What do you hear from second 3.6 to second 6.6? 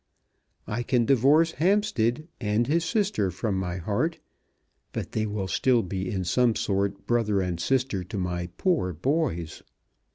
heart; but they will still be in some